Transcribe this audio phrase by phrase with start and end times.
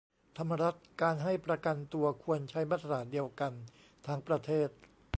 [0.37, 3.53] ธรรมรัตน์: การให้ประกันตัวควรใช้มาตรฐานเดียวกัน
[4.07, 4.69] ทั้งประเทศ